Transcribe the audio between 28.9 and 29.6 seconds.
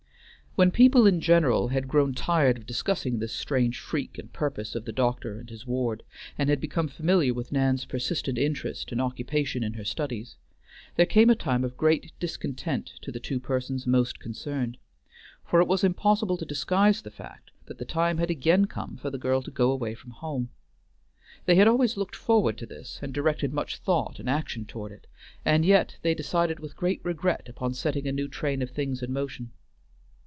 in motion.